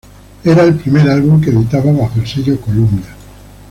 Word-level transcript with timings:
Era 0.43 0.63
el 0.63 0.77
primer 0.77 1.07
álbum 1.07 1.39
que 1.39 1.51
editaba 1.51 1.91
bajo 1.91 2.19
el 2.19 2.25
sello 2.27 2.59
Columbia. 2.59 3.15